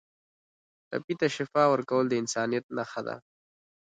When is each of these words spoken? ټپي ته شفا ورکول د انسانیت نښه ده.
ټپي 0.89 1.13
ته 1.19 1.27
شفا 1.35 1.63
ورکول 1.73 2.05
د 2.09 2.13
انسانیت 2.21 2.65
نښه 2.77 3.01
ده. 3.07 3.15